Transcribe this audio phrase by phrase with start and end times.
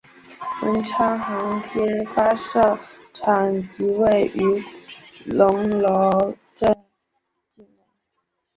[0.63, 2.75] 文昌航天发射
[3.13, 4.63] 场即位于
[5.27, 6.71] 龙楼镇
[7.55, 7.83] 境内。